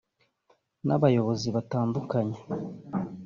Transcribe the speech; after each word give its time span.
n’abayobozi 0.85 1.47
batandukanye 1.55 2.37